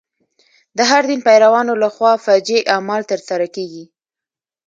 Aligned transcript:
د 0.77 0.79
هر 0.89 1.03
دین 1.09 1.19
پیروانو 1.27 1.73
له 1.83 1.89
خوا 1.95 2.13
فجیع 2.25 2.61
اعمال 2.73 3.01
تر 3.11 3.19
سره 3.29 3.45
کېږي. 3.55 3.85